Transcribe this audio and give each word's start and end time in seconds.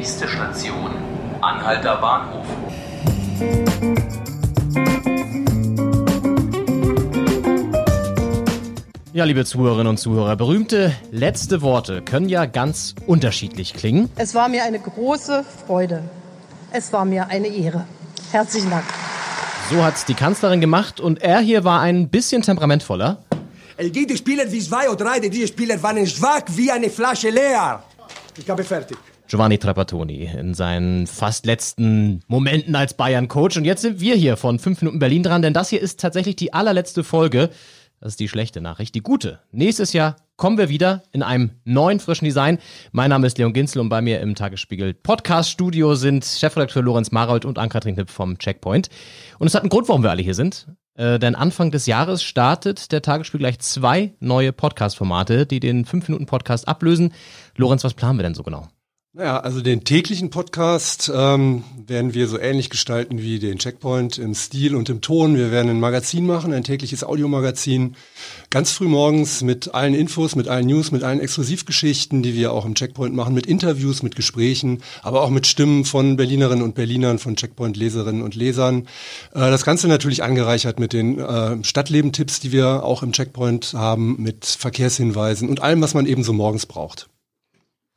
Nächste 0.00 0.26
Station, 0.26 0.92
Anhalter 1.42 1.96
Bahnhof. 1.96 2.46
Ja, 9.12 9.24
liebe 9.24 9.44
Zuhörerinnen 9.44 9.88
und 9.88 9.98
Zuhörer, 9.98 10.36
berühmte 10.36 10.96
letzte 11.10 11.60
Worte 11.60 12.00
können 12.00 12.30
ja 12.30 12.46
ganz 12.46 12.94
unterschiedlich 13.06 13.74
klingen. 13.74 14.08
Es 14.16 14.34
war 14.34 14.48
mir 14.48 14.64
eine 14.64 14.78
große 14.78 15.44
Freude. 15.66 16.02
Es 16.72 16.90
war 16.94 17.04
mir 17.04 17.26
eine 17.26 17.48
Ehre. 17.48 17.84
Herzlichen 18.32 18.70
Dank. 18.70 18.84
So 19.70 19.84
hat's 19.84 20.06
die 20.06 20.14
Kanzlerin 20.14 20.62
gemacht 20.62 20.98
und 20.98 21.20
er 21.20 21.40
hier 21.40 21.64
war 21.64 21.82
ein 21.82 22.08
bisschen 22.08 22.40
temperamentvoller. 22.40 23.18
Es 23.76 23.92
gibt 23.92 24.16
Spieler 24.16 24.50
wie 24.50 24.60
zwei 24.60 24.88
oder 24.88 25.04
drei, 25.04 25.20
diese 25.20 25.48
Spieler 25.48 25.82
waren 25.82 26.06
schwach 26.06 26.44
wie 26.56 26.70
eine 26.70 26.88
Flasche 26.88 27.28
leer. 27.28 27.82
Ich 28.38 28.48
habe 28.48 28.64
fertig. 28.64 28.96
Giovanni 29.30 29.58
Trapattoni 29.58 30.24
in 30.24 30.54
seinen 30.54 31.06
fast 31.06 31.46
letzten 31.46 32.20
Momenten 32.26 32.74
als 32.74 32.94
Bayern-Coach. 32.94 33.58
Und 33.58 33.64
jetzt 33.64 33.82
sind 33.82 34.00
wir 34.00 34.16
hier 34.16 34.36
von 34.36 34.58
5 34.58 34.82
Minuten 34.82 34.98
Berlin 34.98 35.22
dran, 35.22 35.40
denn 35.40 35.54
das 35.54 35.68
hier 35.68 35.80
ist 35.80 36.00
tatsächlich 36.00 36.34
die 36.34 36.52
allerletzte 36.52 37.04
Folge. 37.04 37.50
Das 38.00 38.14
ist 38.14 38.20
die 38.20 38.28
schlechte 38.28 38.60
Nachricht. 38.60 38.92
Die 38.96 39.02
gute. 39.02 39.38
Nächstes 39.52 39.92
Jahr 39.92 40.16
kommen 40.36 40.58
wir 40.58 40.68
wieder 40.68 41.04
in 41.12 41.22
einem 41.22 41.50
neuen, 41.62 42.00
frischen 42.00 42.24
Design. 42.24 42.58
Mein 42.90 43.10
Name 43.10 43.24
ist 43.28 43.38
Leon 43.38 43.52
Ginzel 43.52 43.80
und 43.80 43.88
bei 43.88 44.02
mir 44.02 44.18
im 44.18 44.34
Tagesspiegel 44.34 44.94
Podcast-Studio 44.94 45.94
sind 45.94 46.24
Chefredakteur 46.24 46.82
Lorenz 46.82 47.12
Marold 47.12 47.44
und 47.44 47.56
Ann-Kathrin 47.56 47.94
Knipp 47.94 48.10
vom 48.10 48.36
Checkpoint. 48.36 48.88
Und 49.38 49.46
es 49.46 49.54
hat 49.54 49.62
einen 49.62 49.70
Grund, 49.70 49.88
warum 49.88 50.02
wir 50.02 50.10
alle 50.10 50.22
hier 50.22 50.34
sind. 50.34 50.66
Äh, 50.96 51.20
denn 51.20 51.36
Anfang 51.36 51.70
des 51.70 51.86
Jahres 51.86 52.24
startet 52.24 52.90
der 52.90 53.02
Tagesspiegel 53.02 53.44
gleich 53.44 53.60
zwei 53.60 54.12
neue 54.18 54.52
Podcast-Formate, 54.52 55.46
die 55.46 55.60
den 55.60 55.86
5-Minuten-Podcast 55.86 56.66
ablösen. 56.66 57.12
Lorenz, 57.56 57.84
was 57.84 57.94
planen 57.94 58.18
wir 58.18 58.24
denn 58.24 58.34
so 58.34 58.42
genau? 58.42 58.66
Naja, 59.12 59.40
also 59.40 59.60
den 59.60 59.82
täglichen 59.82 60.30
Podcast 60.30 61.10
ähm, 61.12 61.64
werden 61.84 62.14
wir 62.14 62.28
so 62.28 62.38
ähnlich 62.38 62.70
gestalten 62.70 63.18
wie 63.20 63.40
den 63.40 63.58
Checkpoint 63.58 64.18
im 64.18 64.36
Stil 64.36 64.76
und 64.76 64.88
im 64.88 65.00
Ton. 65.00 65.36
Wir 65.36 65.50
werden 65.50 65.68
ein 65.68 65.80
Magazin 65.80 66.24
machen, 66.26 66.52
ein 66.52 66.62
tägliches 66.62 67.02
Audiomagazin, 67.02 67.96
ganz 68.50 68.70
früh 68.70 68.86
morgens 68.86 69.42
mit 69.42 69.74
allen 69.74 69.94
Infos, 69.94 70.36
mit 70.36 70.46
allen 70.46 70.68
News, 70.68 70.92
mit 70.92 71.02
allen 71.02 71.18
Exklusivgeschichten, 71.18 72.22
die 72.22 72.36
wir 72.36 72.52
auch 72.52 72.64
im 72.64 72.76
Checkpoint 72.76 73.12
machen, 73.12 73.34
mit 73.34 73.46
Interviews, 73.46 74.04
mit 74.04 74.14
Gesprächen, 74.14 74.80
aber 75.02 75.22
auch 75.22 75.30
mit 75.30 75.48
Stimmen 75.48 75.84
von 75.84 76.14
Berlinerinnen 76.14 76.62
und 76.62 76.76
Berlinern, 76.76 77.18
von 77.18 77.34
Checkpoint-Leserinnen 77.34 78.22
und 78.22 78.36
Lesern. 78.36 78.86
Äh, 79.34 79.50
das 79.50 79.64
Ganze 79.64 79.88
natürlich 79.88 80.22
angereichert 80.22 80.78
mit 80.78 80.92
den 80.92 81.18
äh, 81.18 81.56
Stadtleben-Tipps, 81.64 82.38
die 82.38 82.52
wir 82.52 82.84
auch 82.84 83.02
im 83.02 83.10
Checkpoint 83.10 83.74
haben, 83.74 84.22
mit 84.22 84.44
Verkehrshinweisen 84.46 85.48
und 85.48 85.62
allem, 85.62 85.82
was 85.82 85.94
man 85.94 86.06
eben 86.06 86.22
so 86.22 86.32
morgens 86.32 86.66
braucht. 86.66 87.08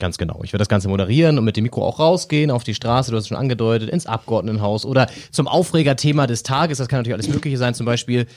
Ganz 0.04 0.18
genau. 0.18 0.42
Ich 0.44 0.52
werde 0.52 0.60
das 0.60 0.68
Ganze 0.68 0.90
moderieren 0.90 1.38
und 1.38 1.46
mit 1.46 1.56
dem 1.56 1.64
Mikro 1.64 1.88
auch 1.88 1.98
rausgehen 1.98 2.52
auf 2.52 2.66
die 2.66 2.76
Straße, 2.76 3.10
du 3.10 3.16
hast 3.16 3.24
es 3.24 3.28
schon 3.30 3.38
angedeutet, 3.38 3.90
ins 3.90 4.06
Abgeordnetenhaus 4.06 4.86
oder 4.86 5.08
zum 5.32 5.48
Aufregerthema 5.48 6.28
des 6.28 6.44
Tages. 6.44 6.80
Das 6.80 6.90
kann 6.90 7.00
natürlich 7.00 7.14
alles 7.14 7.30
Mögliche 7.30 7.58
sein, 7.58 7.74
zum 7.74 7.86
Beispiel 7.86 8.28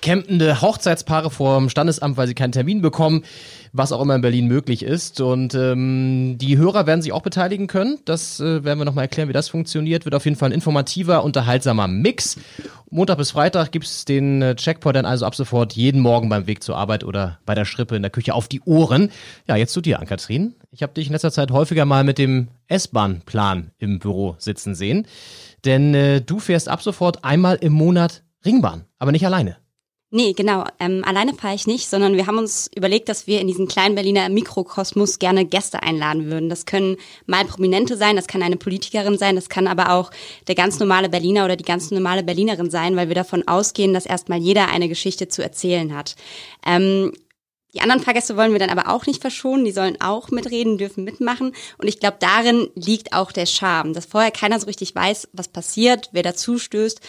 campende 0.00 0.60
Hochzeitspaare 0.60 1.30
vorm 1.32 1.70
Standesamt, 1.70 2.16
weil 2.16 2.28
sie 2.28 2.34
keinen 2.34 2.52
Termin 2.52 2.82
bekommen, 2.82 3.24
was 3.72 3.90
auch 3.90 4.00
immer 4.00 4.14
in 4.14 4.20
Berlin 4.20 4.46
möglich 4.46 4.84
ist. 4.84 5.20
Und 5.20 5.54
ähm, 5.54 6.38
die 6.38 6.56
Hörer 6.56 6.86
werden 6.86 7.02
sich 7.02 7.10
auch 7.10 7.22
beteiligen 7.22 7.66
können. 7.66 7.98
Das 8.04 8.38
äh, 8.38 8.62
werden 8.62 8.78
wir 8.78 8.84
nochmal 8.84 9.06
erklären, 9.06 9.28
wie 9.28 9.32
das 9.32 9.48
funktioniert. 9.48 10.04
Wird 10.04 10.14
auf 10.14 10.24
jeden 10.24 10.36
Fall 10.36 10.50
ein 10.50 10.54
informativer, 10.54 11.24
unterhaltsamer 11.24 11.88
Mix. 11.88 12.36
Montag 12.90 13.18
bis 13.18 13.32
Freitag 13.32 13.70
gibt 13.70 13.84
es 13.84 14.04
den 14.04 14.40
äh, 14.40 14.54
Checkpoint 14.54 14.96
dann 14.96 15.04
also 15.04 15.26
ab 15.26 15.34
sofort 15.34 15.74
jeden 15.74 16.00
Morgen 16.00 16.28
beim 16.28 16.46
Weg 16.46 16.62
zur 16.62 16.76
Arbeit 16.76 17.04
oder 17.04 17.38
bei 17.44 17.54
der 17.54 17.64
Schrippe 17.64 17.96
in 17.96 18.02
der 18.02 18.10
Küche 18.10 18.34
auf 18.34 18.48
die 18.48 18.62
Ohren. 18.62 19.10
Ja, 19.46 19.56
jetzt 19.56 19.72
zu 19.72 19.80
dir, 19.80 19.98
Ann-Kathrin. 20.00 20.54
Ich 20.70 20.82
habe 20.82 20.94
dich 20.94 21.06
in 21.06 21.12
letzter 21.12 21.30
Zeit 21.30 21.50
häufiger 21.50 21.84
mal 21.84 22.04
mit 22.04 22.18
dem 22.18 22.48
S-Bahn-Plan 22.66 23.72
im 23.78 23.98
Büro 23.98 24.36
sitzen 24.38 24.74
sehen. 24.74 25.06
Denn 25.64 25.94
äh, 25.94 26.22
du 26.22 26.38
fährst 26.38 26.68
ab 26.68 26.82
sofort 26.82 27.24
einmal 27.24 27.56
im 27.56 27.72
Monat 27.74 28.22
Ringbahn, 28.44 28.84
aber 28.98 29.12
nicht 29.12 29.26
alleine. 29.26 29.56
Nee, 30.10 30.32
genau. 30.32 30.64
Ähm, 30.80 31.04
alleine 31.04 31.34
fahre 31.34 31.54
ich 31.54 31.66
nicht, 31.66 31.90
sondern 31.90 32.16
wir 32.16 32.26
haben 32.26 32.38
uns 32.38 32.70
überlegt, 32.74 33.10
dass 33.10 33.26
wir 33.26 33.42
in 33.42 33.46
diesen 33.46 33.68
kleinen 33.68 33.94
Berliner 33.94 34.26
Mikrokosmos 34.30 35.18
gerne 35.18 35.44
Gäste 35.44 35.82
einladen 35.82 36.30
würden. 36.30 36.48
Das 36.48 36.64
können 36.64 36.96
mal 37.26 37.44
Prominente 37.44 37.94
sein, 37.94 38.16
das 38.16 38.26
kann 38.26 38.42
eine 38.42 38.56
Politikerin 38.56 39.18
sein, 39.18 39.36
das 39.36 39.50
kann 39.50 39.66
aber 39.66 39.92
auch 39.92 40.10
der 40.46 40.54
ganz 40.54 40.78
normale 40.78 41.10
Berliner 41.10 41.44
oder 41.44 41.56
die 41.56 41.64
ganz 41.64 41.90
normale 41.90 42.22
Berlinerin 42.22 42.70
sein, 42.70 42.96
weil 42.96 43.08
wir 43.08 43.14
davon 43.14 43.46
ausgehen, 43.46 43.92
dass 43.92 44.06
erstmal 44.06 44.38
jeder 44.38 44.68
eine 44.68 44.88
Geschichte 44.88 45.28
zu 45.28 45.42
erzählen 45.42 45.94
hat. 45.94 46.16
Ähm, 46.66 47.12
die 47.74 47.82
anderen 47.82 48.00
Fahrgäste 48.00 48.34
wollen 48.34 48.52
wir 48.52 48.58
dann 48.58 48.70
aber 48.70 48.90
auch 48.90 49.04
nicht 49.04 49.20
verschonen, 49.20 49.66
die 49.66 49.72
sollen 49.72 50.00
auch 50.00 50.30
mitreden, 50.30 50.78
dürfen 50.78 51.04
mitmachen. 51.04 51.54
Und 51.76 51.86
ich 51.86 52.00
glaube, 52.00 52.16
darin 52.18 52.70
liegt 52.74 53.12
auch 53.12 53.30
der 53.30 53.44
Charme, 53.44 53.92
dass 53.92 54.06
vorher 54.06 54.30
keiner 54.30 54.58
so 54.58 54.64
richtig 54.64 54.94
weiß, 54.94 55.28
was 55.34 55.48
passiert, 55.48 56.08
wer 56.12 56.22
dazu 56.22 56.58
stößt 56.58 57.02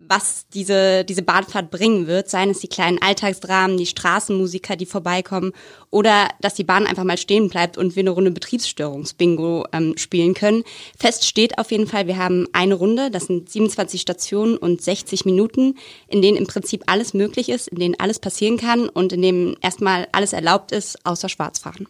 was 0.00 0.46
diese, 0.54 1.04
diese 1.04 1.22
Bahnfahrt 1.22 1.70
bringen 1.70 2.06
wird, 2.06 2.28
seien 2.28 2.50
es 2.50 2.60
die 2.60 2.68
kleinen 2.68 3.00
Alltagsdramen, 3.00 3.76
die 3.76 3.86
Straßenmusiker, 3.86 4.76
die 4.76 4.86
vorbeikommen, 4.86 5.52
oder 5.90 6.28
dass 6.40 6.54
die 6.54 6.64
Bahn 6.64 6.86
einfach 6.86 7.04
mal 7.04 7.18
stehen 7.18 7.48
bleibt 7.48 7.76
und 7.76 7.96
wir 7.96 8.00
eine 8.00 8.10
Runde 8.10 8.30
Betriebsstörungsbingo 8.30 9.66
ähm, 9.72 9.94
spielen 9.96 10.34
können. 10.34 10.64
Fest 10.98 11.26
steht 11.26 11.58
auf 11.58 11.70
jeden 11.70 11.86
Fall, 11.86 12.06
wir 12.06 12.16
haben 12.16 12.46
eine 12.52 12.74
Runde, 12.74 13.10
das 13.10 13.26
sind 13.26 13.50
27 13.50 14.00
Stationen 14.00 14.56
und 14.56 14.80
60 14.80 15.24
Minuten, 15.24 15.74
in 16.08 16.22
denen 16.22 16.36
im 16.36 16.46
Prinzip 16.46 16.84
alles 16.86 17.12
möglich 17.12 17.48
ist, 17.48 17.68
in 17.68 17.78
denen 17.78 17.94
alles 17.98 18.18
passieren 18.18 18.56
kann 18.56 18.88
und 18.88 19.12
in 19.12 19.22
dem 19.22 19.56
erstmal 19.60 20.08
alles 20.12 20.32
erlaubt 20.32 20.72
ist, 20.72 21.04
außer 21.04 21.28
Schwarzfahren. 21.28 21.86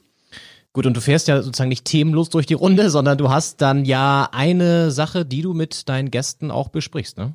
Gut, 0.72 0.86
und 0.86 0.96
du 0.96 1.00
fährst 1.00 1.28
ja 1.28 1.42
sozusagen 1.42 1.70
nicht 1.70 1.84
themenlos 1.84 2.30
durch 2.30 2.46
die 2.46 2.54
Runde, 2.54 2.90
sondern 2.90 3.18
du 3.18 3.30
hast 3.30 3.60
dann 3.60 3.84
ja 3.84 4.28
eine 4.32 4.90
Sache, 4.90 5.24
die 5.24 5.42
du 5.42 5.54
mit 5.54 5.88
deinen 5.88 6.10
Gästen 6.10 6.50
auch 6.50 6.68
besprichst, 6.68 7.16
ne? 7.16 7.34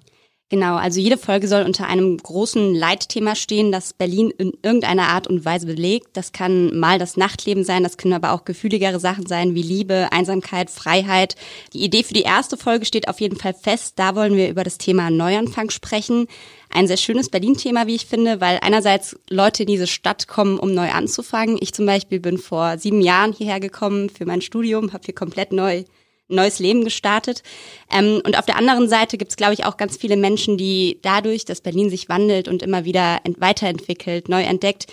Genau, 0.50 0.76
also 0.76 1.00
jede 1.00 1.18
Folge 1.18 1.48
soll 1.48 1.64
unter 1.64 1.88
einem 1.88 2.16
großen 2.16 2.76
Leitthema 2.76 3.34
stehen, 3.34 3.72
das 3.72 3.92
Berlin 3.92 4.32
in 4.38 4.52
irgendeiner 4.62 5.08
Art 5.08 5.26
und 5.26 5.46
Weise 5.46 5.66
belegt. 5.66 6.10
Das 6.14 6.32
kann 6.32 6.78
mal 6.78 7.00
das 7.00 7.18
Nachtleben 7.18 7.64
sein, 7.64 7.82
das 7.82 7.98
können 7.98 8.14
aber 8.14 8.34
auch 8.34 8.46
gefühligere 8.46 9.00
Sachen 9.00 9.26
sein 9.26 9.56
wie 9.56 9.64
Liebe, 9.64 10.10
Einsamkeit, 10.12 10.70
Freiheit. 10.70 11.36
Die 11.74 11.84
Idee 11.84 12.04
für 12.04 12.14
die 12.14 12.22
erste 12.22 12.56
Folge 12.56 12.86
steht 12.86 13.08
auf 13.08 13.20
jeden 13.20 13.38
Fall 13.38 13.56
fest. 13.56 13.94
Da 13.98 14.16
wollen 14.16 14.36
wir 14.36 14.48
über 14.48 14.64
das 14.64 14.78
Thema 14.78 15.10
Neuanfang 15.10 15.72
sprechen. 15.72 16.28
Ein 16.70 16.86
sehr 16.86 16.98
schönes 16.98 17.30
Berlin-Thema, 17.30 17.88
wie 17.88 17.96
ich 17.96 18.06
finde, 18.06 18.40
weil 18.40 18.60
einerseits 18.62 19.18
Leute 19.30 19.64
in 19.64 19.68
diese 19.68 19.88
Stadt 19.88 20.28
kommen, 20.28 20.60
um 20.60 20.76
neu 20.76 20.92
anzufangen. 20.92 21.58
Ich 21.62 21.74
zum 21.74 21.88
Beispiel 21.88 22.20
bin 22.20 22.38
vor 22.38 22.78
sieben 22.78 23.02
Jahren 23.02 23.34
hierher 23.34 23.60
gekommen 23.60 24.12
für 24.12 24.28
mein 24.28 24.42
Studium, 24.42 24.94
habe 24.94 25.06
hier 25.06 25.16
komplett 25.16 25.52
neu 25.52 25.84
neues 26.28 26.60
Leben 26.60 26.84
gestartet. 26.84 27.44
Ähm, 27.92 28.22
und 28.26 28.38
auf 28.38 28.46
der 28.46 28.58
anderen 28.58 28.88
Seite 28.88 29.18
gibt 29.18 29.32
es, 29.32 29.38
glaube 29.38 29.54
ich, 29.54 29.66
auch 29.66 29.78
ganz 29.78 29.98
viele 29.98 30.18
Menschen, 30.18 30.58
die 30.58 31.00
dadurch, 31.02 31.46
dass 31.46 31.62
Berlin 31.62 31.90
sich 31.90 32.10
wandelt 32.10 32.48
und 32.48 32.64
immer 32.64 32.86
wieder 32.86 33.20
weiterentwickelt, 33.38 34.30
neu 34.30 34.44
entdeckt, 34.44 34.88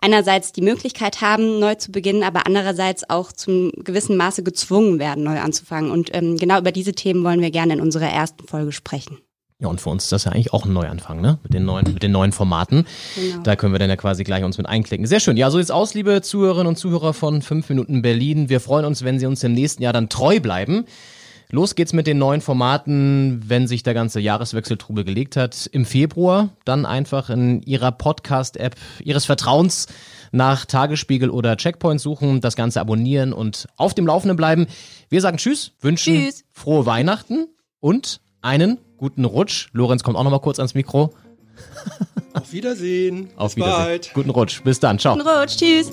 einerseits 0.00 0.52
die 0.52 0.62
Möglichkeit 0.62 1.20
haben, 1.20 1.60
neu 1.60 1.76
zu 1.76 1.92
beginnen, 1.92 2.24
aber 2.24 2.46
andererseits 2.46 3.08
auch 3.08 3.32
zum 3.32 3.70
gewissen 3.76 4.16
Maße 4.16 4.42
gezwungen 4.42 4.98
werden, 4.98 5.24
neu 5.24 5.38
anzufangen. 5.38 5.90
Und 5.90 6.14
ähm, 6.14 6.36
genau 6.36 6.58
über 6.58 6.72
diese 6.72 6.92
Themen 6.92 7.24
wollen 7.24 7.40
wir 7.40 7.50
gerne 7.50 7.74
in 7.74 7.80
unserer 7.80 8.10
ersten 8.10 8.46
Folge 8.46 8.72
sprechen. 8.72 9.18
Ja, 9.62 9.68
und 9.68 9.80
für 9.80 9.90
uns 9.90 10.04
ist 10.04 10.12
das 10.12 10.24
ja 10.24 10.32
eigentlich 10.32 10.52
auch 10.52 10.64
ein 10.64 10.72
Neuanfang, 10.72 11.20
ne? 11.20 11.38
Mit 11.44 11.54
den 11.54 11.64
neuen, 11.64 11.94
mit 11.94 12.02
den 12.02 12.10
neuen 12.10 12.32
Formaten. 12.32 12.84
Genau. 13.14 13.42
Da 13.44 13.54
können 13.54 13.72
wir 13.72 13.78
dann 13.78 13.90
ja 13.90 13.96
quasi 13.96 14.24
gleich 14.24 14.42
uns 14.42 14.58
mit 14.58 14.66
einklicken. 14.66 15.06
Sehr 15.06 15.20
schön. 15.20 15.36
Ja, 15.36 15.50
so 15.52 15.58
sieht's 15.58 15.70
aus, 15.70 15.94
liebe 15.94 16.20
Zuhörerinnen 16.20 16.66
und 16.66 16.76
Zuhörer 16.76 17.14
von 17.14 17.42
5 17.42 17.68
Minuten 17.68 18.02
Berlin. 18.02 18.48
Wir 18.48 18.58
freuen 18.58 18.84
uns, 18.84 19.04
wenn 19.04 19.20
Sie 19.20 19.26
uns 19.26 19.44
im 19.44 19.52
nächsten 19.52 19.80
Jahr 19.84 19.92
dann 19.92 20.08
treu 20.08 20.40
bleiben. 20.40 20.86
Los 21.50 21.76
geht's 21.76 21.92
mit 21.92 22.08
den 22.08 22.18
neuen 22.18 22.40
Formaten, 22.40 23.44
wenn 23.46 23.68
sich 23.68 23.84
der 23.84 23.94
ganze 23.94 24.18
Jahreswechseltrubel 24.18 25.04
gelegt 25.04 25.36
hat. 25.36 25.68
Im 25.70 25.84
Februar 25.84 26.48
dann 26.64 26.84
einfach 26.84 27.30
in 27.30 27.62
Ihrer 27.62 27.92
Podcast-App 27.92 28.74
Ihres 29.04 29.26
Vertrauens 29.26 29.86
nach 30.32 30.64
Tagesspiegel 30.64 31.30
oder 31.30 31.56
Checkpoint 31.56 32.00
suchen, 32.00 32.40
das 32.40 32.56
Ganze 32.56 32.80
abonnieren 32.80 33.32
und 33.32 33.68
auf 33.76 33.94
dem 33.94 34.08
Laufenden 34.08 34.36
bleiben. 34.36 34.66
Wir 35.08 35.20
sagen 35.20 35.36
Tschüss, 35.36 35.70
wünschen 35.80 36.24
tschüss. 36.24 36.44
frohe 36.50 36.84
Weihnachten 36.84 37.46
und 37.78 38.20
einen 38.40 38.78
guten 39.02 39.24
Rutsch. 39.24 39.68
Lorenz 39.72 40.04
kommt 40.04 40.16
auch 40.16 40.22
noch 40.22 40.30
mal 40.30 40.38
kurz 40.38 40.60
ans 40.60 40.74
Mikro. 40.74 41.12
Auf 42.34 42.52
Wiedersehen. 42.52 43.30
Auf 43.34 43.56
Bis 43.56 43.64
Wiedersehen. 43.64 43.84
Bald. 43.84 44.10
Guten 44.14 44.30
Rutsch. 44.30 44.62
Bis 44.62 44.78
dann. 44.78 45.00
Ciao. 45.00 45.16
Guten 45.16 45.28
Rutsch. 45.28 45.56
Tschüss. 45.56 45.90